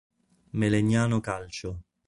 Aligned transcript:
Melegnano 0.53 1.19
Calcio". 1.21 1.83